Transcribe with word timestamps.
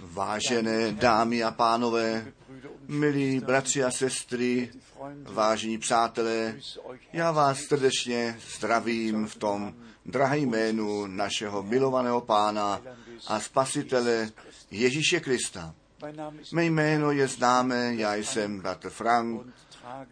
Vážené 0.00 0.92
dámy 0.92 1.42
a 1.42 1.50
pánové, 1.50 2.32
milí 2.88 3.40
bratři 3.40 3.84
a 3.84 3.90
sestry, 3.90 4.70
vážení 5.22 5.78
přátelé, 5.78 6.56
já 7.12 7.32
vás 7.32 7.58
srdečně 7.58 8.38
zdravím 8.56 9.26
v 9.26 9.36
tom 9.36 9.74
drahém 10.06 10.40
jménu 10.40 11.06
našeho 11.06 11.62
milovaného 11.62 12.20
pána 12.20 12.82
a 13.26 13.40
spasitele 13.40 14.30
Ježíše 14.70 15.20
Krista. 15.20 15.74
Mé 16.52 16.64
jméno 16.64 17.10
je 17.10 17.28
známé, 17.28 17.94
já 17.94 18.14
jsem 18.14 18.60
bratr 18.60 18.90
Frank 18.90 19.46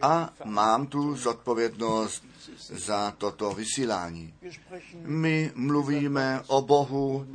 a 0.02 0.32
mám 0.45 0.86
tu 0.86 1.16
zodpovědnost 1.16 2.25
za 2.68 3.14
toto 3.18 3.50
vysílání. 3.50 4.34
My 4.95 5.52
mluvíme 5.54 6.43
o 6.46 6.62
Bohu 6.62 7.27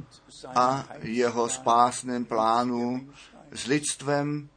a 0.56 0.88
jeho 1.02 1.50
spásném 1.50 2.26
plánu 2.26 3.10
s 3.52 3.66
lidstvem 3.66 4.50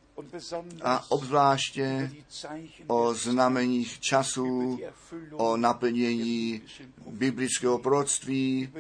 a 0.83 1.05
obzvláště 1.11 2.13
o 2.87 3.15
znameních 3.15 4.01
časů, 4.01 4.81
o 5.33 5.57
naplnění 5.57 6.63
biblického 7.07 7.79
proroctví, 7.79 8.73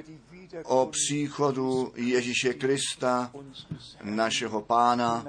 o 0.64 0.86
příchodu 0.86 1.92
Ježíše 1.96 2.54
Krista, 2.54 3.32
našeho 4.02 4.62
pána 4.62 5.24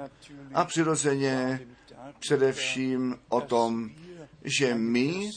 a 0.54 0.64
přirozeně 0.64 1.66
především 2.22 3.18
o 3.28 3.40
tom, 3.40 3.90
že 4.44 4.74
my 4.74 5.30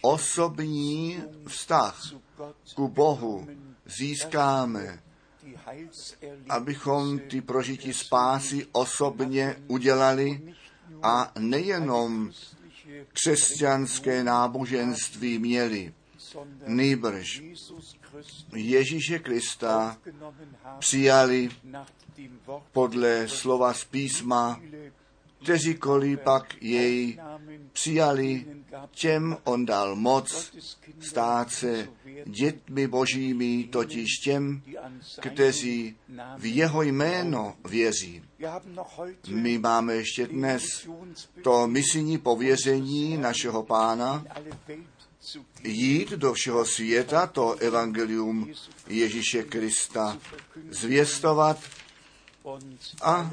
osobní 0.00 1.22
vztah 1.48 2.02
ku 2.74 2.88
Bohu 2.88 3.48
získáme, 3.86 5.02
abychom 6.48 7.18
ty 7.18 7.40
prožití 7.40 7.92
spásy 7.92 8.66
osobně 8.72 9.56
udělali 9.66 10.54
a 11.02 11.32
nejenom 11.38 12.30
křesťanské 13.12 14.24
náboženství 14.24 15.38
měli, 15.38 15.94
nýbrž 16.66 17.42
Ježíše 18.54 19.18
Krista 19.18 19.98
přijali 20.78 21.48
podle 22.72 23.28
slova 23.28 23.74
z 23.74 23.84
písma, 23.84 24.60
kteříkoliv 25.42 26.20
pak 26.20 26.62
jej 26.62 27.18
přijali, 27.72 28.46
těm 28.90 29.36
on 29.44 29.66
dal 29.66 29.96
moc 29.96 30.52
stát 31.00 31.52
se 31.52 31.88
dětmi 32.24 32.86
božími, 32.86 33.64
totiž 33.64 34.08
těm, 34.24 34.62
kteří 35.20 35.96
v 36.38 36.56
jeho 36.56 36.82
jméno 36.82 37.54
věří. 37.68 38.22
My 39.28 39.58
máme 39.58 39.94
ještě 39.94 40.26
dnes 40.26 40.88
to 41.42 41.66
misijní 41.66 42.18
pověření 42.18 43.16
našeho 43.16 43.62
pána, 43.62 44.24
jít 45.64 46.10
do 46.10 46.32
všeho 46.32 46.64
světa, 46.64 47.26
to 47.26 47.54
evangelium 47.54 48.52
Ježíše 48.86 49.42
Krista 49.42 50.18
zvěstovat 50.70 51.58
a 53.02 53.30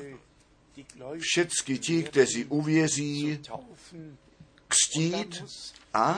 všecky 1.19 1.77
ti, 1.77 2.03
kteří 2.03 2.45
uvěří, 2.45 3.39
křtít 4.67 5.43
a 5.93 6.17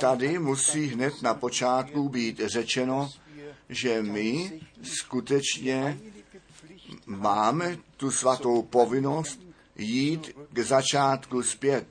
tady 0.00 0.38
musí 0.38 0.86
hned 0.86 1.22
na 1.22 1.34
počátku 1.34 2.08
být 2.08 2.40
řečeno, 2.44 3.10
že 3.68 4.02
my 4.02 4.60
skutečně 4.82 5.98
máme 7.06 7.78
tu 7.96 8.10
svatou 8.10 8.62
povinnost 8.62 9.40
jít 9.76 10.36
k 10.52 10.58
začátku 10.58 11.42
zpět. 11.42 11.86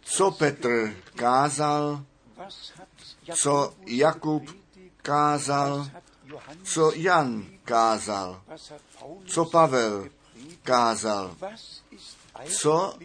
Co 0.00 0.30
Petr 0.30 0.96
kázal, 1.14 2.04
co 3.34 3.74
Jakub 3.86 4.56
kázal, 4.96 5.90
co 6.62 6.92
Jan 6.94 7.46
kázal, 7.64 8.42
co 9.26 9.44
Pavel 9.44 10.08
kázal, 10.62 11.36
co 12.46 12.98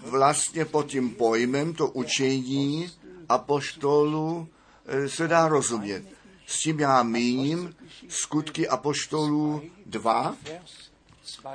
vlastně 0.00 0.64
pod 0.64 0.86
tím 0.86 1.10
pojmem 1.10 1.74
to 1.74 1.88
učení 1.88 2.90
apoštolů 3.28 4.48
se 5.06 5.28
dá 5.28 5.48
rozumět. 5.48 6.04
S 6.46 6.58
tím 6.58 6.80
já 6.80 7.02
míním 7.02 7.74
skutky 8.08 8.68
apoštolů 8.68 9.62
2, 9.86 10.36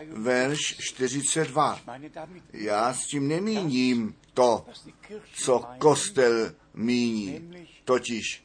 verš 0.08 0.60
42. 0.80 1.80
Já 2.54 2.94
s 2.94 3.08
tím 3.08 3.28
nemíním 3.28 4.16
to, 4.34 4.66
co 5.34 5.64
kostel 5.78 6.56
míní, 6.74 7.54
totiž 7.84 8.44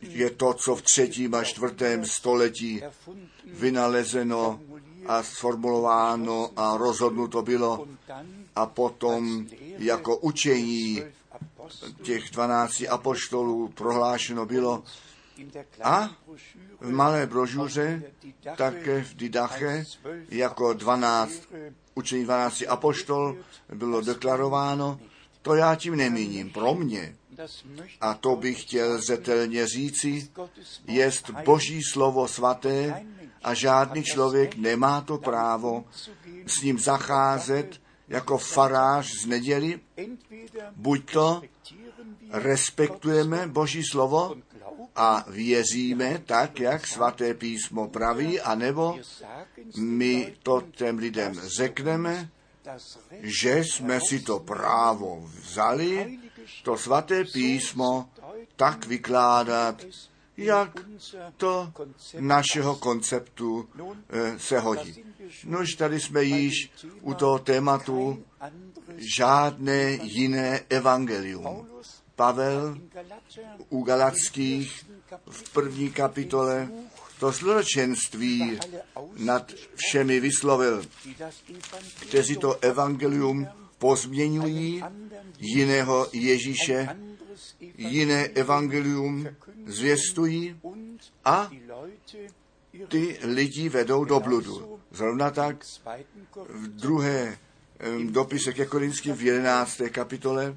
je 0.00 0.30
to, 0.30 0.54
co 0.54 0.76
v 0.76 0.82
třetím 0.82 1.34
a 1.34 1.44
čtvrtém 1.44 2.06
století 2.06 2.82
vynalezeno 3.44 4.60
a 5.06 5.22
sformulováno 5.22 6.50
a 6.56 6.76
rozhodnuto 6.76 7.42
bylo 7.42 7.88
a 8.56 8.66
potom 8.66 9.46
jako 9.78 10.16
učení 10.16 11.02
těch 12.02 12.30
dvanácti 12.30 12.88
apoštolů 12.88 13.68
prohlášeno 13.68 14.46
bylo 14.46 14.82
a 15.82 16.10
v 16.80 16.90
malé 16.90 17.26
brožuře, 17.26 18.02
také 18.56 19.02
v 19.02 19.14
Didache, 19.14 19.84
jako 20.28 20.72
12, 20.72 21.32
učení 21.94 22.24
12 22.24 22.62
apoštol 22.68 23.36
bylo 23.74 24.00
deklarováno, 24.00 25.00
to 25.42 25.54
já 25.54 25.74
tím 25.74 25.96
nemíním. 25.96 26.50
Pro 26.50 26.74
mě 26.74 27.16
a 28.00 28.14
to 28.14 28.36
bych 28.36 28.62
chtěl 28.62 29.02
zetelně 29.02 29.66
říci, 29.66 30.28
jest 30.86 31.30
Boží 31.30 31.82
slovo 31.92 32.28
svaté 32.28 33.06
a 33.42 33.54
žádný 33.54 34.04
člověk 34.04 34.56
nemá 34.56 35.00
to 35.00 35.18
právo 35.18 35.84
s 36.46 36.62
ním 36.62 36.78
zacházet 36.78 37.80
jako 38.08 38.38
farář 38.38 39.06
z 39.22 39.26
neděli. 39.26 39.80
Buď 40.76 41.12
to 41.12 41.42
respektujeme 42.30 43.46
Boží 43.46 43.82
slovo 43.90 44.34
a 44.96 45.24
věříme 45.28 46.22
tak, 46.26 46.60
jak 46.60 46.86
svaté 46.86 47.34
písmo 47.34 47.88
praví, 47.88 48.40
anebo 48.40 48.98
my 49.76 50.34
to 50.42 50.62
těm 50.70 50.98
lidem 50.98 51.34
řekneme, 51.34 52.30
že 53.22 53.58
jsme 53.58 54.00
si 54.08 54.20
to 54.20 54.38
právo 54.38 55.20
vzali, 55.20 56.18
to 56.62 56.78
svaté 56.78 57.24
písmo 57.24 58.08
tak 58.56 58.86
vykládat, 58.86 59.84
jak 60.36 60.70
to 61.36 61.72
našeho 62.20 62.76
konceptu 62.76 63.68
e, 64.08 64.38
se 64.38 64.58
hodí. 64.58 65.04
Nož 65.44 65.68
tady 65.78 66.00
jsme 66.00 66.24
již 66.24 66.70
u 67.00 67.14
toho 67.14 67.38
tématu 67.38 68.24
žádné 69.16 69.98
jiné 70.02 70.60
evangelium. 70.68 71.68
Pavel 72.16 72.78
u 73.68 73.82
Galackých 73.82 74.86
v 75.30 75.50
první 75.52 75.90
kapitole 75.90 76.68
to 77.20 77.32
zločenství 77.32 78.58
nad 79.16 79.52
všemi 79.74 80.20
vyslovil, 80.20 80.84
kteří 82.08 82.36
to 82.36 82.58
evangelium 82.60 83.48
pozměňují, 83.80 84.84
jiného 85.38 86.06
Ježíše, 86.12 86.88
jiné 87.78 88.24
evangelium 88.26 89.26
zvěstují 89.66 90.60
a 91.24 91.50
ty 92.88 93.18
lidi 93.22 93.68
vedou 93.68 94.04
do 94.04 94.20
bludu. 94.20 94.80
Zrovna 94.90 95.30
tak 95.30 95.64
v 96.48 96.68
druhé 96.68 97.38
dopise 98.10 98.52
ke 98.52 98.66
Korinským 98.66 99.14
v 99.14 99.22
11. 99.22 99.80
kapitole 99.90 100.56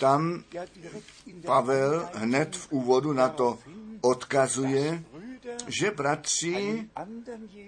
tam 0.00 0.44
Pavel 1.46 2.08
hned 2.14 2.56
v 2.56 2.72
úvodu 2.72 3.12
na 3.12 3.28
to 3.28 3.58
odkazuje, 4.00 5.04
že 5.66 5.90
bratři 5.90 6.88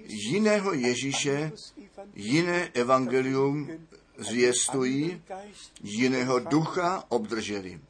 jiného 0.06 0.72
Ježíše, 0.72 1.52
jiné 2.14 2.68
evangelium 2.74 3.68
zvěstují, 4.20 5.22
jiného 5.82 6.38
ducha 6.38 7.04
obdrželi. 7.08 7.80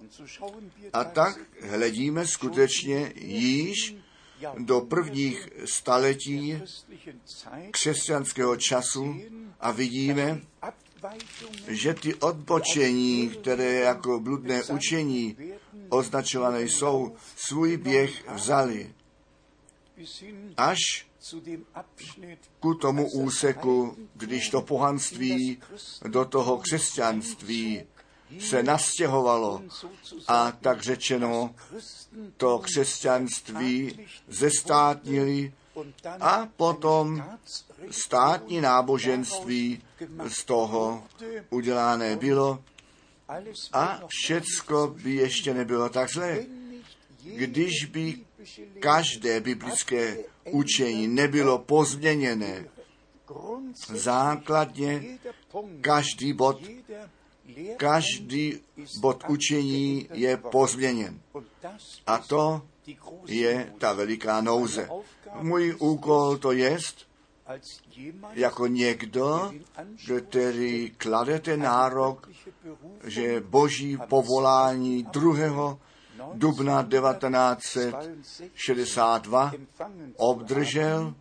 A 0.93 1.05
tak 1.05 1.39
hledíme 1.61 2.27
skutečně 2.27 3.13
již 3.17 3.97
do 4.59 4.81
prvních 4.81 5.49
staletí 5.65 6.63
křesťanského 7.71 8.57
času 8.57 9.21
a 9.61 9.71
vidíme, 9.71 10.41
že 11.69 11.95
ty 11.95 12.15
odbočení, 12.15 13.29
které 13.29 13.75
jako 13.75 14.21
bludné 14.21 14.65
učení 14.65 15.37
označované 15.89 16.63
jsou, 16.63 17.17
svůj 17.37 17.77
běh 17.77 18.29
vzali. 18.29 18.95
až 20.57 21.10
ku 22.61 22.75
tomu 22.75 23.11
úseku, 23.11 23.97
když 24.15 24.49
to 24.49 24.63
pohanství 24.63 25.59
do 26.09 26.25
toho 26.25 26.59
křesťanství 26.59 27.83
se 28.39 28.63
nastěhovalo 28.63 29.63
a 30.29 30.53
tak 30.53 30.83
řečeno 30.83 31.55
to 32.37 32.59
křesťanství 32.59 34.07
zestátnili 34.29 35.53
a 36.21 36.49
potom 36.57 37.25
státní 37.91 38.61
náboženství 38.61 39.83
z 40.29 40.45
toho 40.45 41.05
udělané 41.51 42.17
bylo 42.17 42.65
a 43.73 44.01
všecko 44.09 44.95
by 45.03 45.15
ještě 45.15 45.55
nebylo 45.55 45.89
tak 45.89 46.11
zlé. 46.11 46.47
Když 47.23 47.85
by 47.85 48.19
každé 48.81 49.41
biblické 49.41 50.17
učení 50.53 51.09
nebylo 51.09 51.59
pozměněné, 51.59 52.69
základně 53.95 55.19
každý 55.81 56.33
bod, 56.33 56.61
každý 57.77 58.61
bod 59.01 59.25
učení 59.29 60.09
je 60.13 60.37
pozměněn. 60.37 61.21
A 62.07 62.19
to 62.19 62.63
je 63.27 63.73
ta 63.79 63.93
veliká 63.93 64.41
nouze. 64.41 64.89
Můj 65.41 65.77
úkol 65.79 66.37
to 66.37 66.53
jest, 66.53 67.11
jako 68.33 68.67
někdo, 68.67 69.53
který 70.29 70.91
klade 70.97 71.41
ten 71.41 71.61
nárok, 71.61 72.31
že 73.05 73.41
boží 73.41 73.99
povolání 74.09 75.03
2. 75.03 75.79
dubna 76.35 76.83
1962 76.83 79.53
obdržel 80.17 81.15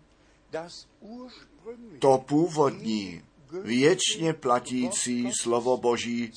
to 2.00 2.18
původní, 2.18 3.24
věčně 3.64 4.34
platící 4.34 5.32
slovo 5.42 5.78
Boží 5.78 6.32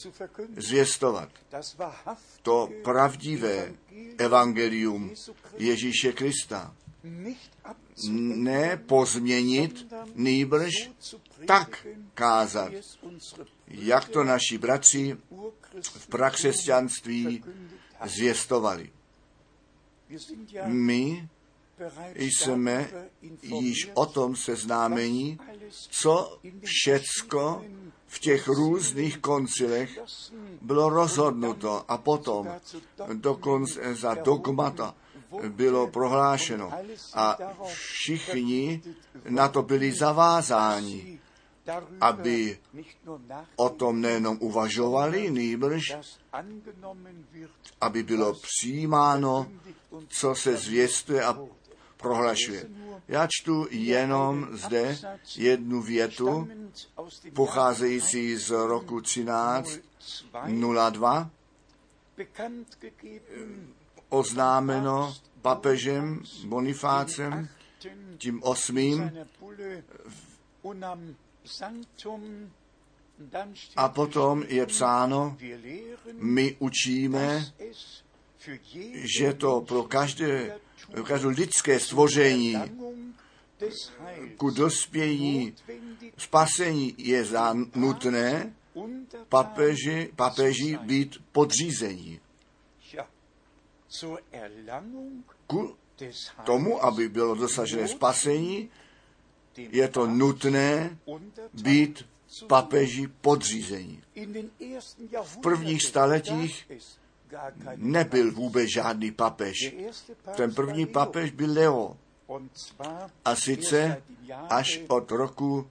zvěstovat. 0.57 1.29
To 2.43 2.69
pravdivé 2.85 3.73
evangelium 4.19 5.11
Ježíše 5.59 6.13
Krista 6.13 6.75
ne 8.11 8.77
pozměnit, 8.77 9.87
nýbrž 10.15 10.91
tak 11.47 11.87
kázat, 12.15 12.73
jak 13.69 14.09
to 14.09 14.25
naši 14.25 14.59
bratři 14.59 15.17
v 15.83 16.07
prakřesťanství 16.07 17.45
zvěstovali. 18.05 18.91
My 20.67 21.29
jsme 22.17 22.91
již 23.43 23.91
o 23.95 24.07
tom 24.07 24.37
seznámení, 24.37 25.39
co 25.91 26.39
všecko 26.65 27.65
v 28.07 28.19
těch 28.19 28.49
různých 28.49 29.19
koncilech 29.19 29.99
bylo 30.63 30.89
rozhodnuto 30.89 31.91
a 31.91 31.99
potom 31.99 32.49
dokonce 33.13 33.95
za 33.95 34.15
dogmata 34.15 34.95
bylo 35.49 35.87
prohlášeno 35.87 36.73
a 37.15 37.39
všichni 37.67 38.83
na 39.29 39.49
to 39.49 39.63
byli 39.63 39.93
zavázáni, 39.93 41.21
aby 42.01 42.59
o 43.57 43.69
tom 43.69 44.01
nejenom 44.01 44.39
uvažovali, 44.41 45.31
nýbrž, 45.31 45.97
aby 47.81 48.03
bylo 48.03 48.35
přijímáno, 48.35 49.47
co 50.09 50.35
se 50.35 50.57
zvěstuje 50.57 51.25
a 51.25 51.39
prohlašuje. 51.97 52.71
Já 53.09 53.29
čtu 53.31 53.67
jenom 53.71 54.49
zde 54.53 54.99
jednu 55.37 55.83
větu, 55.83 56.49
pocházející 57.35 58.37
z 58.37 58.51
roku 58.51 59.01
1302, 59.01 61.31
oznámeno 64.09 65.15
papežem 65.43 66.23
Bonifácem, 66.45 67.49
tím 68.19 68.43
osmým, 68.43 69.11
a 73.77 73.89
potom 73.89 74.45
je 74.49 74.67
psáno, 74.67 75.37
my 76.13 76.57
učíme, 76.59 77.53
že 78.95 79.33
to 79.33 79.61
pro 79.61 79.83
každé, 79.83 80.59
každé 81.05 81.29
lidské 81.29 81.81
stvoření 81.81 82.57
ku 84.37 84.51
dospění 84.51 85.55
spasení 86.17 86.95
je 86.99 87.25
za 87.25 87.55
nutné 87.75 88.55
papeži, 89.29 90.13
papeži 90.17 90.79
být 90.83 91.17
podřízení. 91.33 92.21
Ku 95.47 95.77
tomu, 96.45 96.85
aby 96.85 97.09
bylo 97.09 97.35
dosažené 97.35 97.89
spasení, 97.89 98.71
je 99.57 99.89
to 99.89 100.07
nutné 100.07 100.99
být 101.53 102.05
papeži 102.47 103.09
podřízení. 103.21 104.03
V 105.23 105.37
prvních 105.37 105.83
staletích 105.83 106.71
nebyl 107.77 108.33
vůbec 108.33 108.69
žádný 108.69 109.11
papež. 109.11 109.75
Ten 110.37 110.55
první 110.55 110.87
papež 110.87 111.31
byl 111.31 111.53
Leo. 111.53 111.97
A 113.25 113.37
sice 113.37 114.03
až 114.49 114.81
od 114.89 115.11
roku 115.11 115.71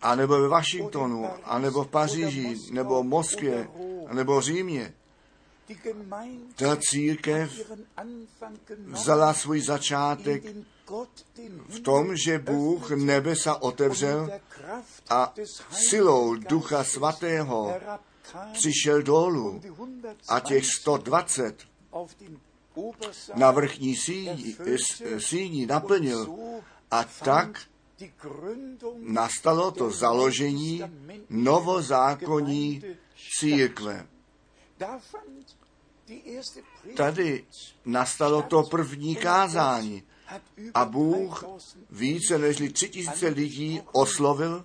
anebo 0.00 0.40
ve 0.40 0.48
Washingtonu, 0.48 1.28
anebo 1.44 1.84
v 1.84 1.88
Paříži, 1.88 2.56
nebo 2.70 3.02
v 3.02 3.06
Moskvě, 3.06 3.68
nebo 4.12 4.40
v 4.40 4.42
Římě. 4.42 4.94
Ta 6.56 6.76
církev 6.76 7.72
vzala 8.86 9.34
svůj 9.34 9.60
začátek 9.60 10.42
v 11.68 11.80
tom, 11.80 12.16
že 12.16 12.38
Bůh 12.38 12.90
nebesa 12.90 13.62
otevřel 13.62 14.30
a 15.10 15.34
silou 15.70 16.34
Ducha 16.34 16.84
Svatého 16.84 17.74
přišel 18.52 19.02
dolů 19.02 19.60
a 20.28 20.40
těch 20.40 20.66
120 20.66 21.68
na 23.34 23.50
vrchní 23.50 23.96
síni, 23.96 24.56
síni 25.18 25.66
naplnil 25.66 26.38
a 26.90 27.04
tak 27.04 27.60
nastalo 28.98 29.70
to 29.70 29.90
založení 29.90 30.82
novozákonní 31.30 32.82
církve. 33.38 34.06
Tady 36.96 37.44
nastalo 37.84 38.42
to 38.42 38.62
první 38.62 39.16
kázání 39.16 40.02
a 40.74 40.84
Bůh 40.84 41.44
více 41.90 42.38
než 42.38 42.62
tři 42.72 42.88
tisíce 42.88 43.28
lidí 43.28 43.80
oslovil 43.92 44.64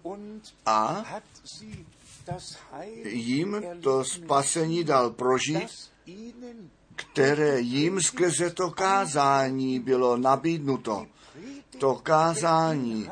a 0.65 1.05
jim 3.05 3.63
to 3.81 4.03
spasení 4.03 4.83
dal 4.83 5.09
prožít, 5.09 5.69
které 6.95 7.59
jim 7.59 8.01
skrze 8.01 8.49
to 8.49 8.71
kázání 8.71 9.79
bylo 9.79 10.17
nabídnuto. 10.17 11.07
To 11.79 11.95
kázání 11.95 13.09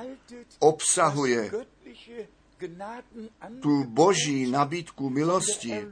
obsahuje 0.59 1.51
tu 3.61 3.83
boží 3.83 4.51
nabídku 4.51 5.09
milosti 5.09 5.88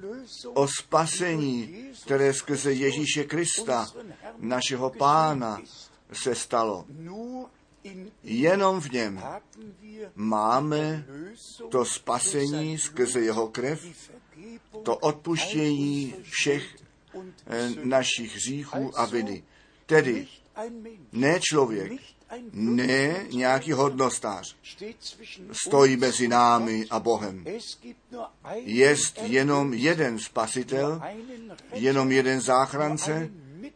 o 0.53 0.67
spasení, 0.67 1.91
které 2.03 2.33
skrze 2.33 2.73
Ježíše 2.73 3.23
Krista, 3.23 3.87
našeho 4.37 4.89
pána, 4.89 5.61
se 6.13 6.35
stalo. 6.35 6.85
Jenom 8.23 8.81
v 8.81 8.91
něm 8.91 9.23
máme 10.15 11.05
to 11.69 11.85
spasení 11.85 12.77
skrze 12.77 13.19
jeho 13.21 13.47
krev, 13.47 13.85
to 14.83 14.97
odpuštění 14.97 16.15
všech 16.21 16.75
našich 17.83 18.35
hříchů 18.35 18.99
a 18.99 19.05
viny. 19.05 19.43
Tedy 19.85 20.27
ne 21.11 21.39
člověk, 21.39 21.91
ne 22.53 23.25
nějaký 23.31 23.71
hodnostář. 23.71 24.55
stojí 25.51 25.97
mezi 25.97 26.27
námi 26.27 26.85
a 26.89 26.99
Bohem. 26.99 27.45
Jest 28.55 29.19
jenom 29.23 29.73
jeden 29.73 30.19
spasitel, 30.19 31.01
jenom 31.73 32.11
jeden 32.11 32.41
záchrance, 32.41 33.29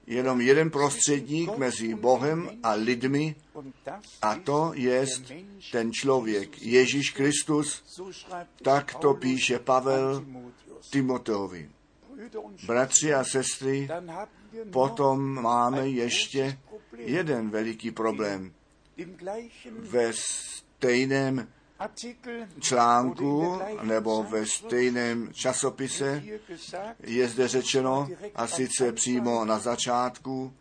jenom 0.08 0.42
jeden 0.42 0.72
prostředník 0.72 1.58
mezi 1.58 1.96
Bohem 1.96 2.50
a 2.64 2.74
lidmi. 2.74 3.36
A 4.22 4.36
to 4.36 4.72
je 4.76 5.06
ten 5.72 5.92
člověk, 5.92 6.62
Ježíš 6.62 7.10
Kristus, 7.10 7.84
tak 8.62 8.96
to 8.96 9.14
píše 9.14 9.60
Pavel 9.60 10.26
Timoteovi. 10.92 11.70
Bratři 12.66 13.14
a 13.14 13.24
sestry, 13.24 13.90
potom 14.72 15.42
máme 15.42 15.88
ještě 15.88 16.58
jeden 16.98 17.50
veliký 17.50 17.92
problém. 17.92 18.54
Ve 19.80 20.14
stejném 20.14 21.48
článku 22.60 23.60
nebo 23.82 24.24
ve 24.24 24.46
stejném 24.46 25.34
časopise 25.34 26.24
je 27.04 27.28
zde 27.28 27.48
řečeno, 27.48 28.10
a 28.36 28.48
sice 28.48 28.92
přímo 28.92 29.46
na 29.46 29.60
začátku, 29.60 30.54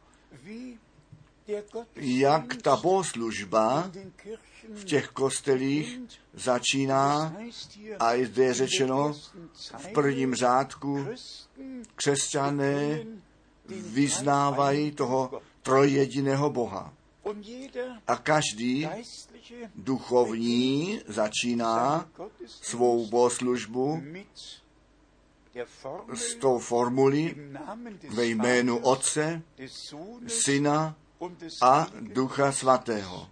jak 1.96 2.56
ta 2.56 2.76
bohoslužba 2.76 3.90
v 4.74 4.84
těch 4.84 5.08
kostelích 5.08 6.00
začíná 6.34 7.36
a 7.98 8.12
je 8.12 8.26
zde 8.26 8.54
řečeno 8.54 9.12
v 9.78 9.88
prvním 9.92 10.34
řádku, 10.34 11.06
křesťané 11.94 13.04
vyznávají 13.68 14.90
toho 14.90 15.40
trojjediného 15.62 16.50
Boha. 16.50 16.94
A 18.06 18.16
každý 18.16 18.88
duchovní 19.74 21.00
začíná 21.06 22.08
svou 22.46 23.06
bohoslužbu 23.06 24.02
s 26.14 26.34
tou 26.34 26.58
formulí 26.58 27.34
ve 28.08 28.26
jménu 28.26 28.78
Otce, 28.78 29.42
Syna 30.26 30.96
a 31.62 31.86
Ducha 32.00 32.52
Svatého. 32.52 33.28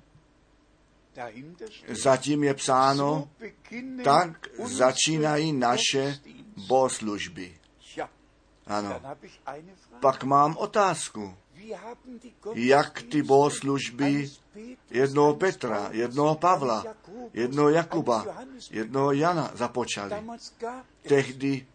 Zatím 1.89 2.45
je 2.45 2.55
psáno, 2.55 3.31
tak 4.05 4.49
začínají 4.65 5.53
naše 5.53 6.19
bohoslužby. 6.69 7.57
Ano. 8.67 9.00
Pak 10.00 10.25
mám 10.25 10.57
otázku. 10.57 11.35
Jak 12.55 13.03
ty 13.03 13.23
bohoslužby 13.23 14.31
jednoho 14.91 15.35
Petra, 15.35 15.89
jednoho 15.93 16.35
Pavla, 16.35 16.85
jednoho 17.33 17.71
Jakuba, 17.71 18.27
jednoho 18.71 19.12
Jana 19.12 19.50
započaly. 19.55 20.12
Tehdy 21.03 21.67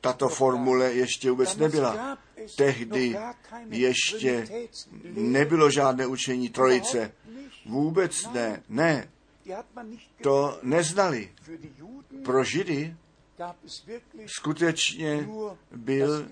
tato 0.00 0.28
formule 0.28 0.92
ještě 0.92 1.30
vůbec 1.30 1.56
nebyla. 1.56 2.18
Tehdy 2.56 3.18
ještě 3.70 4.48
nebylo 5.14 5.70
žádné 5.70 6.06
učení 6.06 6.48
trojice. 6.48 7.12
Vůbec 7.68 8.28
ne, 8.32 8.62
ne. 8.68 9.08
To 10.22 10.58
neznali. 10.62 11.32
Pro 12.24 12.44
Židy 12.44 12.96
skutečně 14.26 15.28
byl, 15.76 16.28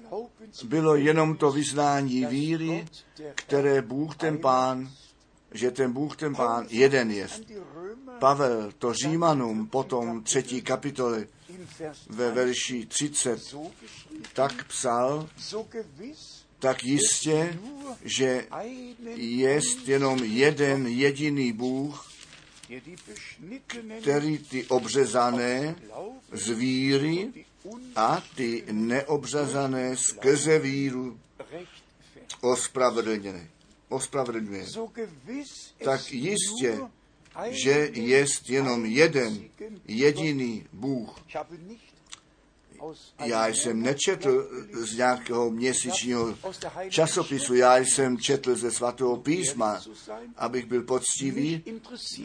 bylo 0.65 0.97
jenom 0.97 1.37
to 1.37 1.53
vyznání 1.53 2.27
víry, 2.27 2.87
které 3.35 3.83
Bůh 3.83 4.17
ten 4.17 4.39
Pán, 4.39 4.91
že 5.53 5.71
ten 5.71 5.93
Bůh 5.93 6.17
ten 6.17 6.35
Pán 6.35 6.67
jeden 6.69 7.11
je. 7.11 7.29
Pavel 8.19 8.73
to 8.79 8.95
Římanům 8.95 9.67
potom 9.67 10.23
třetí 10.23 10.63
kapitole 10.63 11.27
ve 12.09 12.31
verši 12.31 12.87
30 12.87 13.55
tak 14.33 14.65
psal, 14.65 15.29
tak 16.65 16.85
jistě, 16.85 17.59
že 18.05 18.47
je 19.17 19.61
jenom 19.85 20.25
jeden 20.25 20.87
jediný 20.87 21.53
Bůh, 21.53 22.13
který 24.01 24.39
ty 24.39 24.65
obřezané 24.65 25.77
z 26.33 26.49
víry 26.49 27.33
a 27.97 28.23
ty 28.37 28.65
neobřezané 28.73 29.97
skrze 29.97 30.59
víru 30.59 31.21
ospravedlněné. 32.41 33.49
Ospravedlňuje. 33.89 34.67
Tak 35.85 36.13
jistě, 36.13 36.81
že 37.51 37.91
je 37.93 38.27
jenom 38.47 38.85
jeden, 38.85 39.45
jediný 39.85 40.67
Bůh. 40.73 41.25
Já 43.25 43.49
jsem 43.49 43.83
nečetl 43.83 44.49
z 44.73 44.97
nějakého 44.97 45.51
měsíčního 45.51 46.35
časopisu, 46.89 47.55
já 47.55 47.77
jsem 47.77 48.19
četl 48.19 48.55
ze 48.55 48.71
svatého 48.71 49.17
písma, 49.17 49.81
abych 50.37 50.67
byl 50.67 50.83
poctivý. 50.83 51.65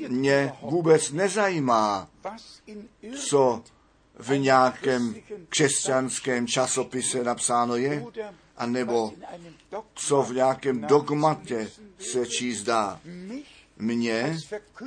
Mě 0.07 0.53
vůbec 0.61 1.11
nezajímá, 1.11 2.07
co 3.29 3.63
v 4.19 4.37
nějakém 4.37 5.15
křesťanském 5.49 6.47
časopise 6.47 7.23
napsáno 7.23 7.75
je, 7.75 8.05
anebo 8.57 9.13
co 9.93 10.21
v 10.21 10.33
nějakém 10.33 10.81
dogmatě 10.81 11.71
se 11.99 12.25
číst 12.25 12.63
dá. 12.63 13.01
Mně, 13.77 14.37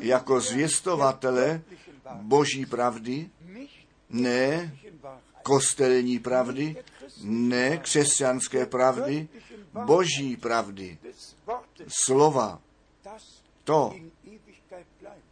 jako 0.00 0.40
zvěstovatele 0.40 1.62
Boží 2.22 2.66
pravdy, 2.66 3.30
ne 4.10 4.76
kostelní 5.42 6.18
pravdy, 6.18 6.76
ne 7.22 7.78
křesťanské 7.78 8.66
pravdy, 8.66 9.28
boží 9.84 10.36
pravdy, 10.36 10.98
slova, 11.88 12.60
to, 13.64 13.94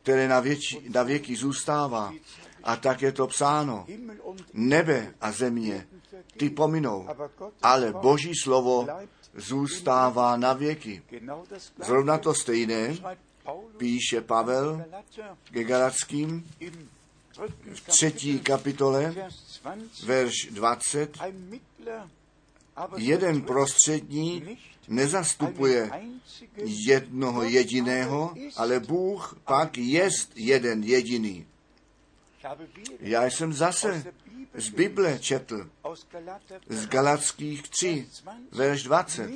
které 0.02 0.28
na, 0.28 0.40
věči, 0.40 0.82
na 0.94 1.02
věky 1.02 1.36
zůstává. 1.36 2.14
A 2.62 2.76
tak 2.76 3.02
je 3.02 3.12
to 3.12 3.26
psáno. 3.26 3.86
Nebe 4.52 5.14
a 5.20 5.32
země, 5.32 5.86
ty 6.36 6.50
pominou, 6.50 7.08
ale 7.62 7.92
boží 7.92 8.32
slovo 8.42 8.86
zůstává 9.34 10.36
na 10.36 10.52
věky. 10.52 11.02
Zrovna 11.84 12.18
to 12.18 12.34
stejné 12.34 12.96
píše 13.76 14.20
Pavel 14.20 14.84
ke 15.52 15.64
Galackým 15.64 16.50
v 17.74 17.80
třetí 17.86 18.40
kapitole, 18.40 19.14
verš 20.04 20.48
20, 20.50 21.18
jeden 22.96 23.42
prostřední 23.42 24.58
nezastupuje 24.88 25.90
jednoho 26.64 27.42
jediného, 27.42 28.34
ale 28.56 28.80
Bůh 28.80 29.38
pak 29.44 29.78
jest 29.78 30.32
jeden 30.34 30.82
jediný. 30.82 31.46
Já 33.00 33.24
jsem 33.24 33.52
zase 33.52 34.04
z 34.54 34.68
Bible 34.68 35.18
četl, 35.18 35.70
z 36.68 36.86
Galackých 36.86 37.68
3, 37.68 38.08
verš 38.52 38.82
20. 38.82 39.30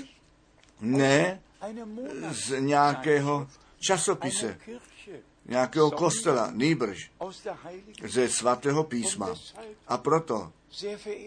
Ne 0.80 1.40
z 2.30 2.60
nějakého 2.60 3.48
časopise, 3.78 4.58
nějakého 5.46 5.90
kostela, 5.90 6.50
nýbrž 6.50 7.10
ze 8.04 8.28
svatého 8.28 8.84
písma. 8.84 9.34
A 9.88 9.98
proto, 9.98 10.52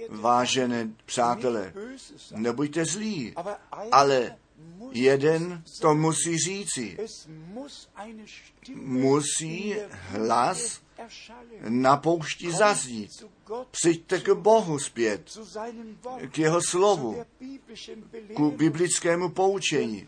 vážené 0.10 0.90
přátelé, 1.06 1.74
nebuďte 2.36 2.86
zlí, 2.86 3.36
ale 3.92 4.38
jeden 4.92 5.64
to 5.82 5.96
musí 5.96 6.38
říci. 6.38 6.98
Musí 8.76 9.76
hlas 9.90 10.82
na 11.70 11.98
poušti 11.98 12.52
zaznít. 12.52 13.26
Přijďte 13.72 14.20
k 14.20 14.34
Bohu 14.34 14.80
zpět, 14.80 15.38
k 16.32 16.38
jeho 16.38 16.62
slovu, 16.62 17.26
k 18.36 18.40
biblickému 18.40 19.30
poučení. 19.30 20.08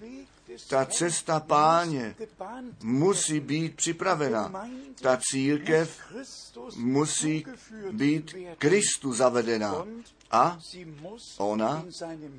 Ta 0.68 0.86
cesta 0.86 1.39
páně 1.39 2.15
musí 2.84 3.39
být 3.39 3.75
připravena. 3.75 4.68
Ta 5.01 5.20
církev 5.32 6.00
musí 6.75 7.46
být 7.91 8.36
Kristu 8.58 9.13
zavedena. 9.13 9.86
A 10.32 10.60
ona 11.38 11.86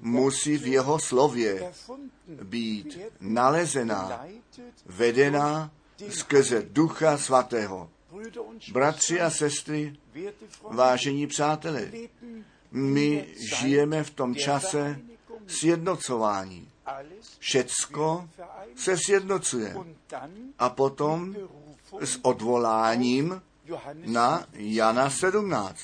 musí 0.00 0.56
v 0.58 0.66
jeho 0.66 0.98
slově 0.98 1.72
být 2.42 2.98
nalezená, 3.20 4.26
vedená 4.86 5.70
skrze 6.08 6.62
Ducha 6.70 7.18
Svatého. 7.18 7.90
Bratři 8.72 9.20
a 9.20 9.30
sestry, 9.30 9.96
vážení 10.70 11.26
přátelé, 11.26 11.92
my 12.70 13.26
žijeme 13.58 14.04
v 14.04 14.10
tom 14.10 14.34
čase 14.34 15.00
sjednocování. 15.46 16.69
Všecko 17.38 18.28
se 18.76 18.96
sjednocuje. 18.96 19.76
A 20.58 20.70
potom 20.70 21.36
s 22.00 22.18
odvoláním 22.22 23.42
na 23.94 24.46
Jana 24.52 25.10
17. 25.10 25.76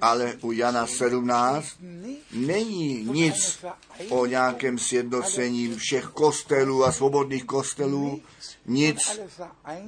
Ale 0.00 0.34
u 0.42 0.52
Jana 0.52 0.86
17 0.86 1.66
není 2.32 3.04
nic 3.04 3.64
o 4.08 4.26
nějakém 4.26 4.78
sjednocení 4.78 5.74
všech 5.74 6.04
kostelů 6.04 6.84
a 6.84 6.92
svobodných 6.92 7.44
kostelů, 7.44 8.20
nic 8.66 9.20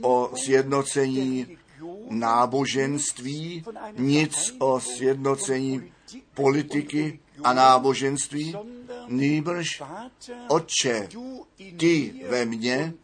o 0.03 0.31
sjednocení 0.35 1.59
náboženství, 2.11 3.65
nic 3.99 4.55
o 4.59 4.81
sjednocení 4.81 5.93
politiky 6.35 7.21
a 7.45 7.53
náboženství, 7.53 8.57
nýbrž 9.09 9.83
Otče, 10.49 11.09
ty 11.77 12.25
ve 12.29 12.45
mně 12.45 12.95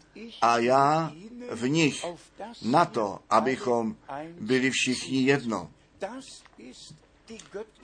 a 0.40 0.58
já 0.58 1.12
v 1.50 1.68
nich, 1.68 2.04
na 2.62 2.84
to, 2.84 3.18
abychom 3.30 3.96
byli 4.40 4.70
všichni 4.70 5.22
jedno. 5.22 5.70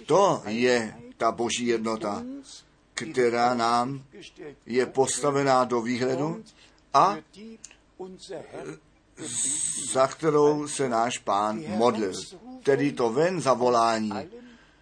To 0.07 0.43
je 0.47 0.97
ta 1.17 1.33
boží 1.33 1.67
jednota, 1.67 2.25
která 2.95 3.55
nám 3.55 4.05
je 4.67 4.87
postavená 4.87 5.65
do 5.65 5.81
výhledu 5.81 6.45
a 6.95 7.17
za 9.93 10.07
kterou 10.07 10.69
se 10.69 10.89
náš 10.89 11.19
pán 11.19 11.62
modlil. 11.67 12.12
Tedy 12.62 12.93
to 12.93 13.11
ven 13.11 13.41
zavolání 13.41 14.12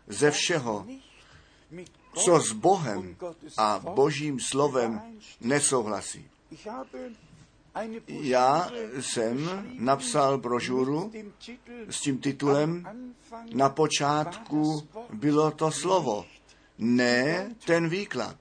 ze 0.07 0.30
všeho, 0.30 0.87
co 2.25 2.40
s 2.40 2.52
Bohem 2.52 3.16
a 3.56 3.78
božím 3.94 4.40
slovem 4.40 5.00
nesouhlasí. 5.40 6.28
Já 8.08 8.70
jsem 9.00 9.66
napsal 9.78 10.38
brožuru 10.38 11.12
s 11.90 12.00
tím 12.00 12.18
titulem 12.18 12.88
Na 13.54 13.68
počátku 13.68 14.88
bylo 15.12 15.50
to 15.50 15.70
slovo, 15.70 16.26
ne 16.78 17.50
ten 17.66 17.88
výklad. 17.88 18.37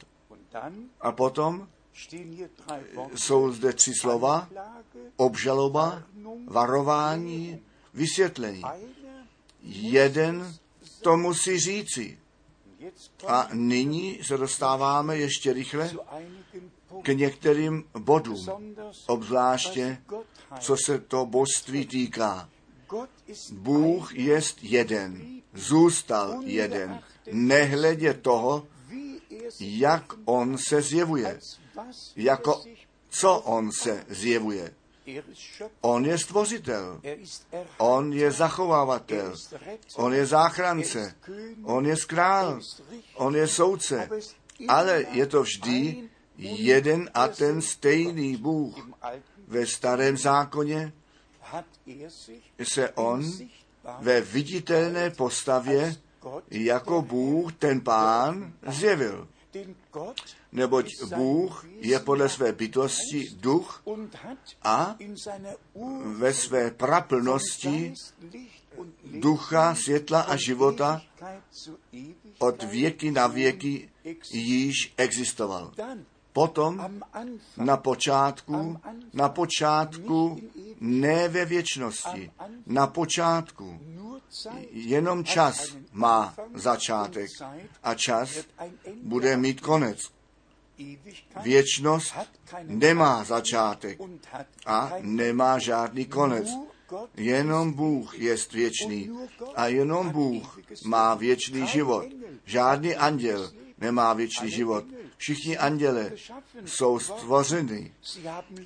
A 1.02 1.12
potom 1.12 1.68
jsou 3.16 3.52
zde 3.52 3.74
tři 3.74 3.92
slova, 4.02 4.50
obžaloba, 5.16 6.04
varování, 6.48 7.60
vysvětlení. 7.94 8.64
Jeden 9.64 10.56
to 11.02 11.18
musí 11.18 11.60
říci. 11.60 12.20
A 13.28 13.50
nyní 13.54 14.20
se 14.24 14.38
dostáváme 14.38 15.18
ještě 15.18 15.54
rychle 15.54 15.92
k 17.02 17.08
některým 17.08 17.84
bodům, 18.00 18.48
obzvláště 19.08 20.02
co 20.60 20.78
se 20.86 21.00
to 21.00 21.26
božství 21.26 21.86
týká. 21.86 22.50
Bůh 23.52 24.16
jest 24.16 24.58
jeden, 24.62 25.42
zůstal 25.54 26.42
jeden, 26.44 27.00
nehledě 27.32 28.14
toho, 28.14 28.68
jak 29.60 30.14
on 30.26 30.58
se 30.58 30.82
zjevuje, 30.82 31.40
jako 32.16 32.64
co 33.10 33.40
on 33.40 33.72
se 33.72 34.06
zjevuje. 34.10 34.74
On 35.82 36.06
je 36.06 36.18
stvořitel, 36.18 37.02
on 37.78 38.14
je 38.14 38.32
zachovávatel, 38.32 39.34
on 39.96 40.14
je 40.14 40.26
záchrance, 40.26 41.16
on 41.64 41.86
je 41.86 41.96
král, 42.08 42.60
on 43.16 43.36
je 43.36 43.48
soudce, 43.48 44.10
ale 44.68 45.06
je 45.12 45.26
to 45.26 45.42
vždy 45.42 46.10
jeden 46.38 47.10
a 47.14 47.28
ten 47.28 47.62
stejný 47.62 48.38
Bůh. 48.38 48.90
Ve 49.48 49.66
starém 49.66 50.18
zákoně 50.18 50.94
se 52.64 52.90
on 52.90 53.32
ve 54.00 54.22
viditelné 54.22 55.10
postavě 55.10 55.96
jako 56.52 57.02
Bůh, 57.02 57.54
ten 57.54 57.82
pán, 57.82 58.54
zjevil. 58.68 59.28
Neboť 60.52 60.86
Bůh 61.16 61.66
je 61.80 62.00
podle 62.00 62.30
své 62.30 62.52
bytosti 62.52 63.26
duch 63.40 63.84
a 64.64 64.96
ve 66.04 66.34
své 66.34 66.72
praplnosti 66.72 67.94
ducha, 69.06 69.76
světla 69.76 70.22
a 70.22 70.36
života 70.36 71.02
od 72.40 72.64
věky 72.64 73.12
na 73.12 73.28
věky 73.28 73.90
již 74.32 74.94
existoval. 74.98 75.72
Potom 76.34 77.02
na 77.58 77.78
počátku, 77.78 78.80
na 79.14 79.30
počátku 79.30 80.42
ne 80.80 81.28
ve 81.28 81.46
věčnosti, 81.46 82.32
na 82.66 82.88
počátku 82.88 83.80
jenom 84.72 85.24
čas 85.24 85.78
má 85.92 86.36
začátek 86.54 87.30
a 87.84 87.96
čas 87.96 88.30
bude 89.04 89.38
mít 89.38 89.62
konec. 89.62 90.00
Věčnost 91.44 92.14
nemá 92.64 93.24
začátek 93.24 94.00
a 94.66 94.94
nemá 95.02 95.60
žádný 95.60 96.06
konec. 96.06 96.48
Jenom 97.18 97.74
Bůh 97.74 98.20
je 98.20 98.36
věčný 98.54 99.12
a 99.56 99.68
jenom 99.68 100.10
Bůh 100.10 100.60
má 100.86 101.16
věčný 101.16 101.68
život. 101.68 102.06
Žádný 102.46 102.96
anděl 102.96 103.52
nemá 103.78 104.14
věčný 104.14 104.52
život. 104.52 104.86
Všichni 105.18 105.58
anděle 105.58 106.12
jsou 106.66 107.00
stvořeny. 107.00 107.94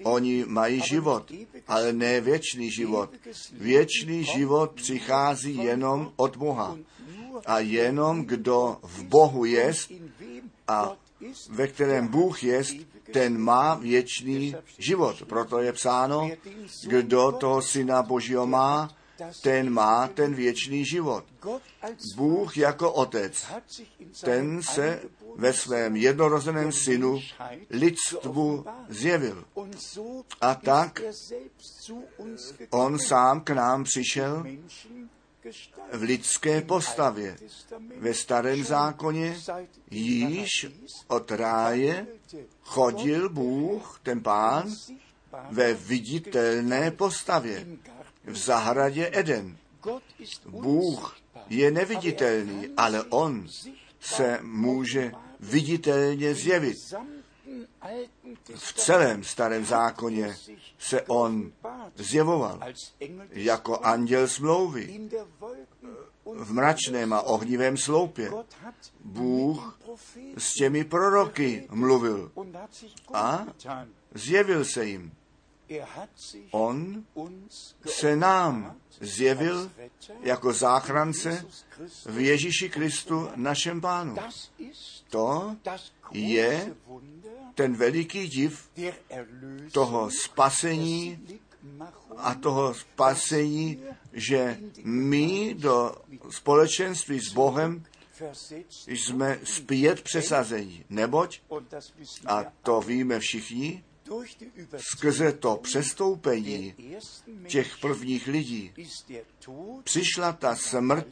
Oni 0.03 0.45
mají 0.47 0.81
život, 0.81 1.31
ale 1.67 1.93
ne 1.93 2.21
věčný 2.21 2.71
život. 2.71 3.09
Věčný 3.53 4.23
život 4.23 4.71
přichází 4.71 5.55
jenom 5.55 6.11
od 6.15 6.35
Boha. 6.35 6.77
A 7.45 7.59
jenom 7.59 8.25
kdo 8.25 8.77
v 8.83 9.03
Bohu 9.03 9.45
jest 9.45 9.91
a 10.67 10.97
ve 11.49 11.67
kterém 11.67 12.07
Bůh 12.07 12.43
jest, 12.43 12.75
ten 13.13 13.37
má 13.37 13.75
věčný 13.75 14.55
život. 14.77 15.23
Proto 15.27 15.59
je 15.59 15.73
psáno, 15.73 16.31
kdo 16.83 17.31
toho 17.31 17.61
syna 17.61 18.03
Božího 18.03 18.47
má, 18.47 18.89
ten 19.41 19.69
má 19.69 20.07
ten 20.07 20.33
věčný 20.33 20.85
život. 20.85 21.25
Bůh 22.15 22.57
jako 22.57 22.91
otec, 22.91 23.45
ten 24.23 24.63
se 24.63 25.01
ve 25.35 25.53
svém 25.53 25.95
jednorozeném 25.95 26.71
synu 26.71 27.19
lidstvu 27.69 28.65
zjevil. 28.89 29.45
A 30.41 30.55
tak 30.55 31.01
on 32.69 32.99
sám 32.99 33.41
k 33.41 33.49
nám 33.49 33.83
přišel 33.83 34.45
v 35.93 36.01
lidské 36.01 36.61
postavě. 36.61 37.37
Ve 37.97 38.13
starém 38.13 38.63
zákoně 38.63 39.37
již 39.91 40.49
od 41.07 41.31
ráje 41.31 42.07
chodil 42.61 43.29
Bůh, 43.29 43.99
ten 44.03 44.21
pán, 44.21 44.75
ve 45.51 45.73
viditelné 45.73 46.91
postavě 46.91 47.65
v 48.25 48.37
zahradě 48.37 49.09
Eden. 49.13 49.57
Bůh 50.49 51.17
je 51.49 51.71
neviditelný, 51.71 52.69
ale 52.77 53.03
on 53.03 53.47
se 53.99 54.39
může 54.41 55.11
viditelně 55.39 56.35
zjevit. 56.35 56.77
V 58.55 58.73
celém 58.73 59.23
starém 59.23 59.65
zákoně 59.65 60.35
se 60.79 61.01
on 61.01 61.51
zjevoval 61.95 62.59
jako 63.29 63.79
anděl 63.79 64.27
smlouvy 64.27 65.09
v 66.25 66.53
mračném 66.53 67.13
a 67.13 67.21
ohnivém 67.21 67.77
sloupě. 67.77 68.31
Bůh 68.99 69.79
s 70.37 70.53
těmi 70.53 70.83
proroky 70.83 71.67
mluvil 71.71 72.31
a 73.13 73.45
zjevil 74.13 74.65
se 74.65 74.85
jim. 74.85 75.11
On 76.51 77.03
se 77.85 78.15
nám 78.15 78.75
zjevil 79.01 79.71
jako 80.21 80.53
záchrance 80.53 81.45
v 82.05 82.19
Ježíši 82.19 82.69
Kristu, 82.69 83.29
našem 83.35 83.81
pánu. 83.81 84.15
To 85.09 85.55
je 86.11 86.75
ten 87.55 87.75
veliký 87.75 88.27
div 88.27 88.69
toho 89.71 90.09
spasení 90.11 91.27
a 92.17 92.35
toho 92.35 92.73
spasení, 92.73 93.83
že 94.13 94.57
my 94.83 95.55
do 95.57 95.95
společenství 96.29 97.19
s 97.19 97.33
Bohem 97.33 97.83
jsme 98.87 99.39
zpět 99.43 100.01
přesazení. 100.01 100.85
Neboť, 100.89 101.41
a 102.25 102.43
to 102.61 102.81
víme 102.81 103.19
všichni, 103.19 103.83
skrze 104.77 105.31
to 105.31 105.55
přestoupení 105.55 106.75
těch 107.47 107.77
prvních 107.77 108.27
lidí 108.27 108.73
přišla 109.83 110.33
ta 110.33 110.55
smrt 110.55 111.07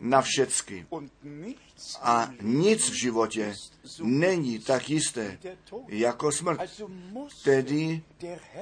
na 0.00 0.22
všecky. 0.22 0.86
A 2.02 2.30
nic 2.42 2.90
v 2.90 2.92
životě 2.92 3.54
není 4.02 4.58
tak 4.58 4.90
jisté 4.90 5.38
jako 5.88 6.32
smrt. 6.32 6.60
Tedy 7.44 8.02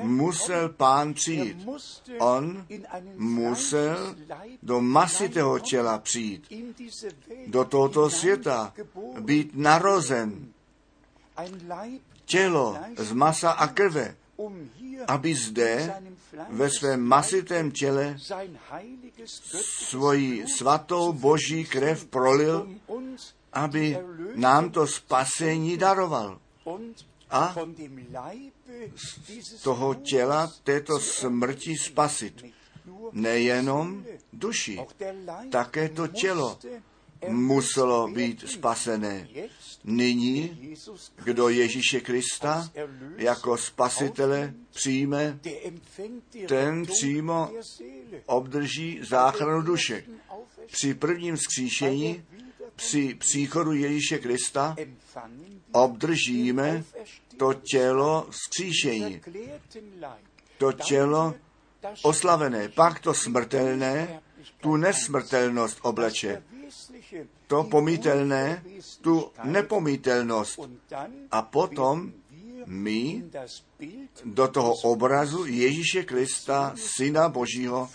musel 0.03 0.69
pán 0.69 1.15
přijít. 1.15 1.69
On 2.19 2.67
musel 3.17 4.17
do 4.63 4.81
masitého 4.81 5.59
těla 5.59 5.99
přijít, 5.99 6.53
do 7.47 7.65
tohoto 7.65 8.11
světa, 8.11 8.75
být 9.21 9.51
narozen. 9.55 10.53
Tělo 12.27 12.77
z 12.99 13.13
masa 13.13 13.51
a 13.51 13.67
krve, 13.67 14.17
aby 15.07 15.35
zde 15.35 15.95
ve 16.51 16.71
svém 16.71 17.01
masitém 17.01 17.71
těle 17.71 18.17
svoji 19.63 20.49
svatou 20.49 21.13
boží 21.13 21.65
krev 21.65 22.05
prolil, 22.05 22.69
aby 23.53 23.99
nám 24.35 24.71
to 24.71 24.87
spasení 24.87 25.77
daroval. 25.77 26.39
A 27.31 27.55
z 28.97 29.63
toho 29.63 29.95
těla 29.95 30.53
této 30.65 31.01
smrti 31.01 31.77
spasit 31.77 32.45
nejenom 33.13 34.05
duši, 34.33 34.81
také 35.51 35.89
to 35.89 36.07
tělo 36.07 36.59
muselo 37.29 38.09
být 38.09 38.49
spasené. 38.49 39.29
Nyní, 39.85 40.75
kdo 41.25 41.49
Ježíše 41.49 42.01
Krista 42.01 42.71
jako 43.17 43.57
spasitele 43.57 44.55
přijme, 44.75 45.39
ten 46.49 46.87
přímo 46.87 47.51
obdrží 48.27 49.01
záchranu 49.09 49.63
duše. 49.63 50.05
Při 50.67 50.95
prvním 50.95 51.37
skříšení, 51.37 52.25
při 52.77 53.15
příchodu 53.15 53.73
Ježíše 53.73 54.19
Krista, 54.19 54.77
obdržíme 55.73 56.85
to 57.37 57.55
tělo 57.55 58.27
skříšení. 58.31 59.21
To 60.59 60.73
tělo 60.73 61.35
oslavené, 62.03 62.69
pak 62.69 63.01
to 63.01 63.15
smrtelné, 63.15 64.21
tu 64.61 64.77
nesmrtelnost 64.77 65.79
obleče 65.83 66.43
to 67.47 67.65
pomítelné, 67.65 68.63
tu 69.01 69.31
nepomítelnost. 69.45 70.61
A 71.31 71.43
potom 71.43 72.13
my 72.67 73.25
do 74.25 74.49
toho 74.49 74.75
obrazu 74.75 75.47
Ježíše 75.47 76.03
Krista, 76.03 76.75
Syna 76.77 77.29
Božího, 77.29 77.91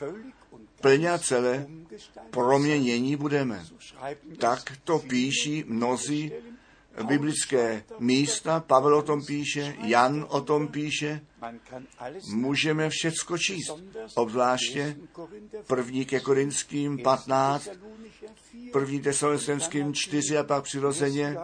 plně 0.81 1.19
celé 1.19 1.67
proměnění 2.29 3.15
budeme. 3.15 3.65
Tak 4.37 4.77
to 4.83 4.99
píší 4.99 5.63
mnozí 5.67 6.31
biblické 7.03 7.83
místa, 7.99 8.59
Pavel 8.59 8.95
o 8.95 9.01
tom 9.01 9.25
píše, 9.25 9.75
Jan 9.83 10.25
o 10.29 10.41
tom 10.41 10.67
píše, 10.67 11.21
můžeme 12.33 12.89
všecko 12.89 13.37
číst, 13.37 13.71
obzvláště 14.15 14.95
první 15.67 16.05
ke 16.05 16.19
Korinským 16.19 16.97
15, 17.03 17.69
první 18.71 19.01
tesalonickým 19.01 19.93
4 19.93 20.37
a 20.37 20.43
pak 20.43 20.63
přirozeně 20.63 21.37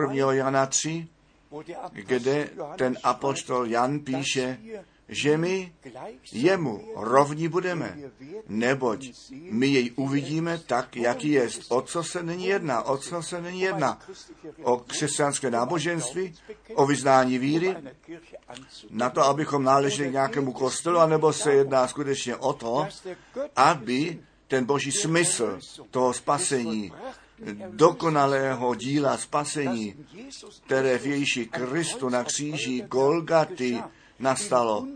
1. 0.00 0.32
Jana 0.32 0.66
3, 0.66 1.08
kde 1.92 2.50
ten 2.76 2.98
apostol 3.02 3.66
Jan 3.66 4.00
píše, 4.00 4.58
že 5.12 5.36
my 5.36 5.72
jemu 6.32 6.88
rovní 6.96 7.48
budeme, 7.48 7.98
neboť 8.48 9.10
my 9.30 9.66
jej 9.66 9.92
uvidíme 9.96 10.58
tak, 10.58 10.96
jaký 10.96 11.28
je. 11.28 11.48
O 11.68 11.82
co 11.82 12.04
se 12.04 12.22
není 12.22 12.46
jedná? 12.46 12.82
O 12.82 12.98
co 12.98 13.22
se 13.22 13.40
není 13.40 13.60
jedná? 13.60 13.98
O 14.62 14.76
křesťanské 14.76 15.50
náboženství? 15.50 16.34
O 16.74 16.86
vyznání 16.86 17.38
víry? 17.38 17.76
Na 18.90 19.10
to, 19.10 19.22
abychom 19.22 19.64
náleželi 19.64 20.10
nějakému 20.10 20.52
kostelu, 20.52 20.98
anebo 20.98 21.32
se 21.32 21.52
jedná 21.52 21.88
skutečně 21.88 22.36
o 22.36 22.52
to, 22.52 22.86
aby 23.56 24.18
ten 24.48 24.64
boží 24.64 24.92
smysl 24.92 25.58
toho 25.90 26.12
spasení, 26.12 26.92
dokonalého 27.68 28.74
díla 28.74 29.16
spasení, 29.16 29.94
které 30.66 30.98
v 30.98 31.06
Ježíši 31.06 31.46
Kristu 31.46 32.08
na 32.08 32.24
kříži 32.24 32.82
Golgaty 32.88 33.82
nastalo. 34.22 34.86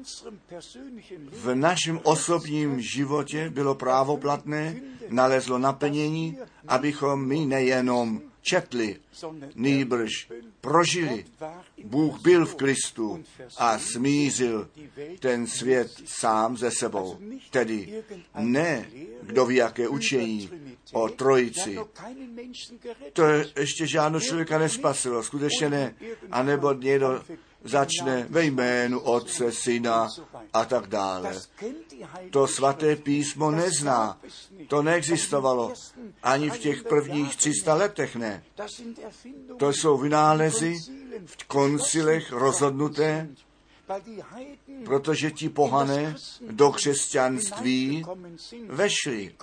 V 1.33 1.55
našem 1.55 2.01
osobním 2.03 2.81
životě 2.81 3.51
bylo 3.51 3.75
právoplatné, 3.75 4.81
nalezlo 5.09 5.59
naplnění, 5.59 6.39
abychom 6.69 7.27
my 7.27 7.47
nejenom 7.47 8.21
četli, 8.43 8.97
nýbrž 9.55 10.29
prožili. 10.61 11.25
Bůh 11.85 12.21
byl 12.21 12.47
v 12.47 12.55
Kristu 12.55 13.25
a 13.59 13.79
smířil 13.79 14.69
ten 15.21 15.47
svět 15.47 15.91
sám 16.05 16.57
ze 16.57 16.71
sebou. 16.71 17.19
Tedy 17.51 18.03
ne 18.39 18.87
kdo 19.23 19.47
ví, 19.47 19.57
jaké 19.57 19.89
učení 19.89 20.51
o 20.93 21.09
trojici. 21.09 21.79
To 23.13 23.23
ještě 23.59 23.87
žádnou 23.87 24.21
člověka 24.21 24.59
nespasilo, 24.59 25.23
skutečně 25.23 25.71
ne. 25.71 25.95
A 26.31 26.43
nebo 26.43 26.73
někdo 26.73 27.23
začne 27.69 28.27
ve 28.31 28.45
jménu 28.45 29.01
Otce, 29.01 29.53
Syna 29.53 30.09
a 30.53 30.65
tak 30.65 30.87
dále. 30.87 31.41
To 32.31 32.47
svaté 32.47 32.97
písmo 32.97 33.51
nezná. 33.51 34.21
To 34.69 34.83
neexistovalo. 34.83 35.73
Ani 36.23 36.51
v 36.51 36.59
těch 36.59 36.83
prvních 36.83 37.37
300 37.37 37.75
letech 37.75 38.17
ne. 38.17 38.45
To 39.59 39.69
jsou 39.69 39.99
vynálezy 39.99 40.75
v 41.27 41.45
koncilech 41.45 42.33
rozhodnuté, 42.33 43.29
protože 44.85 45.31
ti 45.31 45.49
pohané 45.49 46.15
do 46.51 46.71
křesťanství 46.71 48.05
vešli, 48.69 49.35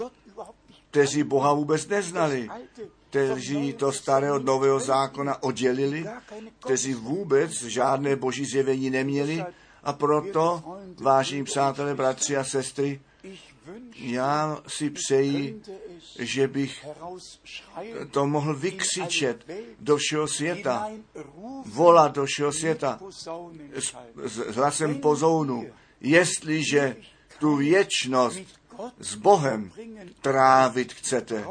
kteří 0.91 1.23
Boha 1.23 1.53
vůbec 1.53 1.87
neznali, 1.87 2.49
kteří 3.13 3.73
to 3.73 3.91
staré 3.91 4.31
od 4.31 4.45
nového 4.45 4.79
zákona 4.79 5.43
oddělili, 5.43 6.05
kteří 6.59 6.93
vůbec 6.93 7.51
žádné 7.63 8.15
boží 8.15 8.45
zjevení 8.45 8.89
neměli 8.89 9.45
a 9.83 9.93
proto, 9.93 10.63
vážení 11.01 11.43
přátelé, 11.43 11.95
bratři 11.95 12.37
a 12.37 12.43
sestry, 12.43 13.01
já 13.95 14.61
si 14.67 14.89
přeji, 14.89 15.61
že 16.19 16.47
bych 16.47 16.85
to 18.11 18.27
mohl 18.27 18.55
vykřičet 18.55 19.51
do 19.79 19.97
všeho 19.97 20.27
světa, 20.27 20.89
volat 21.65 22.15
do 22.15 22.25
všeho 22.25 22.51
světa 22.51 22.99
s, 23.79 23.95
s 24.23 24.55
hlasem 24.55 24.99
pozounu, 24.99 25.65
jestliže 26.01 26.95
tu 27.39 27.55
věčnost 27.55 28.41
s 28.99 29.15
Bohem 29.15 29.71
trávit 30.21 30.93
chcete, 30.93 31.45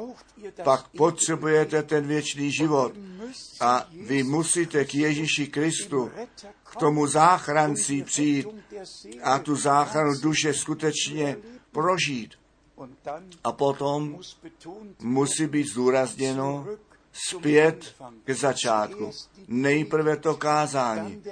pak 0.64 0.88
potřebujete 0.88 1.82
ten 1.82 2.06
věčný 2.06 2.52
život 2.52 2.92
a 3.60 3.88
vy 4.06 4.22
musíte 4.22 4.84
k 4.84 4.94
Ježíši 4.94 5.46
Kristu, 5.46 6.10
k 6.64 6.76
tomu 6.76 7.06
záchranci 7.06 8.02
přijít 8.02 8.46
a 9.22 9.38
tu 9.38 9.56
záchranu 9.56 10.20
duše 10.20 10.54
skutečně 10.54 11.36
prožít. 11.72 12.34
A 13.44 13.52
potom 13.52 14.18
musí 15.02 15.46
být 15.46 15.66
zdůrazněno 15.66 16.66
zpět 17.12 17.94
k 18.24 18.30
začátku. 18.30 19.10
Nejprve 19.48 20.16
to 20.16 20.34
kázání, 20.34 21.22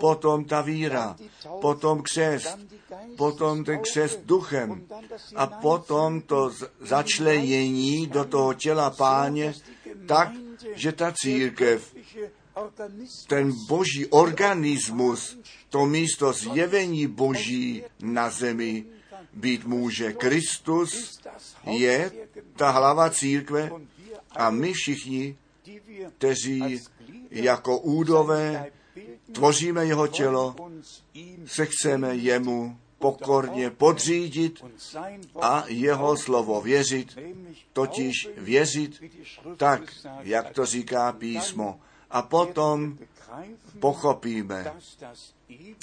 potom 0.00 0.44
ta 0.44 0.60
víra, 0.60 1.16
potom 1.60 2.02
křest, 2.02 2.58
potom 3.16 3.64
ten 3.64 3.78
křest 3.78 4.20
duchem 4.24 4.86
a 5.36 5.46
potom 5.46 6.20
to 6.20 6.50
začlenění 6.80 8.06
do 8.06 8.24
toho 8.24 8.54
těla 8.54 8.90
páně 8.90 9.54
tak, 10.06 10.28
že 10.74 10.92
ta 10.92 11.12
církev 11.12 11.94
ten 13.26 13.52
boží 13.68 14.06
organismus, 14.06 15.38
to 15.68 15.86
místo 15.86 16.32
zjevení 16.32 17.06
boží 17.06 17.84
na 18.02 18.30
zemi 18.30 18.84
být 19.32 19.64
může. 19.64 20.12
Kristus 20.12 21.20
je 21.66 22.12
ta 22.56 22.70
hlava 22.70 23.10
církve 23.10 23.70
a 24.36 24.50
my 24.50 24.72
všichni, 24.72 25.36
kteří 26.18 26.80
jako 27.30 27.78
údové 27.78 28.72
tvoříme 29.32 29.86
jeho 29.86 30.06
tělo, 30.06 30.56
se 31.46 31.66
chceme 31.66 32.16
jemu 32.16 32.78
pokorně 32.98 33.70
podřídit 33.70 34.64
a 35.42 35.64
jeho 35.68 36.16
slovo 36.16 36.60
věřit, 36.60 37.18
totiž 37.72 38.28
věřit 38.36 39.02
tak, 39.56 39.82
jak 40.20 40.50
to 40.50 40.66
říká 40.66 41.12
písmo. 41.12 41.80
A 42.10 42.22
potom 42.22 42.98
pochopíme, 43.80 44.72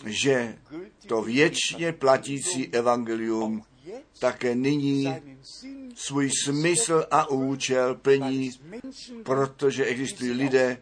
že 0.05 0.57
to 1.07 1.21
věčně 1.21 1.91
platící 1.93 2.67
evangelium 2.67 3.63
také 4.19 4.55
nyní 4.55 5.13
svůj 5.97 6.31
smysl 6.43 7.05
a 7.11 7.29
účel 7.29 7.95
plní, 7.95 8.51
protože 9.23 9.85
existují 9.85 10.31
lidé, 10.31 10.77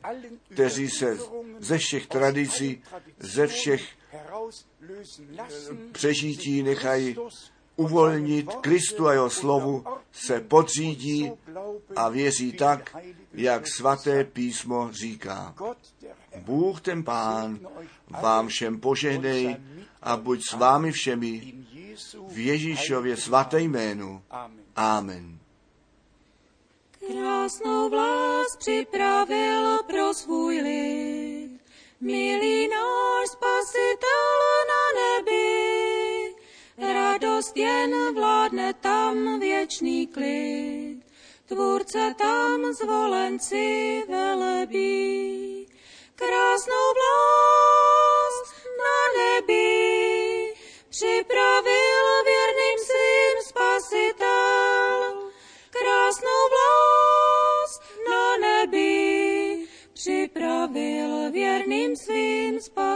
kteří 0.50 0.90
se 0.90 1.18
ze 1.60 1.78
všech 1.78 2.08
tradicí, 2.08 2.84
ze 3.20 3.48
všech 3.48 3.84
přežití 5.92 6.64
nechají 6.64 7.18
uvolnit 7.76 8.54
Kristu 8.56 9.08
a 9.08 9.14
jeho 9.14 9.30
slovu, 9.30 9.86
se 10.12 10.40
podřídí 10.40 11.32
a 11.96 12.10
věří 12.10 12.52
tak, 12.52 12.98
jak 13.34 13.68
svaté 13.68 14.24
písmo 14.24 14.92
říká. 14.92 15.56
Bůh 16.38 16.82
ten 16.82 17.04
Pán 17.04 17.60
vám 18.10 18.48
všem 18.48 18.80
požehnej 18.80 19.58
a 20.02 20.18
buď 20.18 20.42
s 20.50 20.54
vámi 20.54 20.92
všemi 20.92 21.54
v 22.28 22.38
Ježíšově 22.38 23.18
svaté 23.18 23.62
jménu. 23.62 24.22
Amen. 24.30 24.65
Krásnou 27.08 27.90
vlast 27.90 28.60
připravil 28.60 29.84
pro 29.84 30.14
svůj 30.14 30.56
lid, 30.62 31.60
milý 32.02 32.68
náš 32.68 33.28
spasitel 33.28 34.36
na 34.72 35.02
nebi. 35.02 36.36
Radost 36.94 37.58
jen 37.58 38.16
vládne 38.16 38.74
tam 38.74 39.40
věčný 39.40 40.08
klid, 40.08 41.02
tvůrce 41.46 42.16
tam 42.18 42.74
zvolenci 42.74 44.04
velebí. 44.10 45.68
Krásnou 46.16 46.86
vlast 46.96 48.54
na 48.78 49.24
nebi 49.24 50.54
připravil 50.90 51.85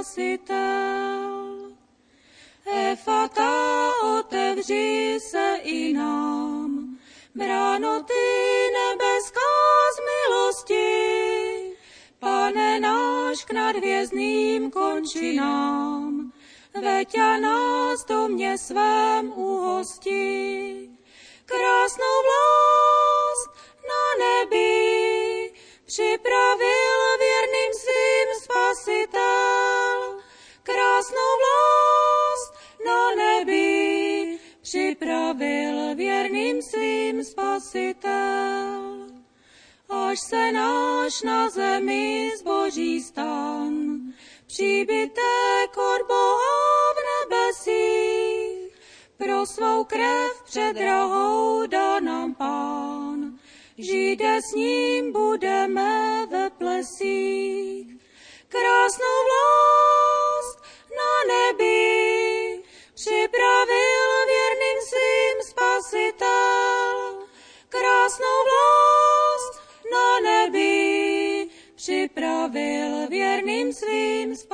spasitel. 0.09 1.69
Efata, 2.65 3.91
otevři 4.19 5.19
se 5.21 5.55
i 5.63 5.93
nám, 5.93 6.97
bráno 7.35 8.03
ty 8.03 8.13
nebeská 8.73 9.51
z 9.95 9.99
milosti, 10.09 11.77
pane 12.19 12.79
náš 12.79 13.45
k 13.45 13.51
nadvězným 13.51 14.71
končinám, 14.71 16.31
veď 16.81 17.17
a 17.17 17.37
nás 17.37 18.05
domě 18.05 18.57
svém 18.57 19.31
uhosti. 19.35 20.89
Krásnou 21.45 22.15
vlast 22.25 23.49
na 23.87 24.25
nebi 24.25 25.51
připravil 25.85 26.48
zboží 42.69 43.01
stan, 43.01 43.99
příbytek 44.47 45.77
od 45.77 46.07
v 46.95 46.99
nebesích, 47.29 48.75
pro 49.17 49.45
svou 49.45 49.83
krev 49.83 50.43
před 50.45 50.73
drahou 50.73 51.67
dá 51.67 51.99
nám 51.99 52.35
pán. 52.35 53.39
Žijde 53.77 54.39
s 54.41 54.55
ním 54.55 55.11
budeme 55.11 56.25
ve 56.25 56.49
plesích, 56.49 57.87
krásnou 58.49 59.19
vládu 59.25 59.78
dreams. 74.19 74.48